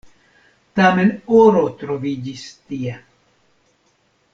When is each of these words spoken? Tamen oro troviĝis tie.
Tamen 0.79 1.11
oro 1.41 1.61
troviĝis 1.83 2.49
tie. 2.63 2.99